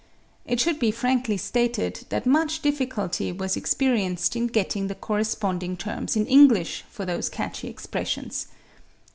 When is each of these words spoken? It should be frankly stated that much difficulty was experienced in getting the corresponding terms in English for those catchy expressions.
It 0.47 0.59
should 0.59 0.79
be 0.79 0.89
frankly 0.89 1.37
stated 1.37 2.07
that 2.09 2.25
much 2.25 2.63
difficulty 2.63 3.31
was 3.31 3.55
experienced 3.55 4.35
in 4.35 4.47
getting 4.47 4.87
the 4.87 4.95
corresponding 4.95 5.77
terms 5.77 6.15
in 6.15 6.25
English 6.25 6.83
for 6.89 7.05
those 7.05 7.29
catchy 7.29 7.67
expressions. 7.67 8.47